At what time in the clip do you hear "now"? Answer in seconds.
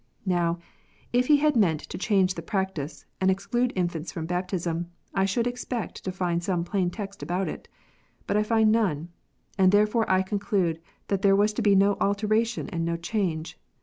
0.25-0.57